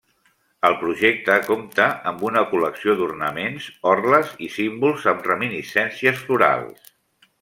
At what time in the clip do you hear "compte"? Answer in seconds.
1.49-1.85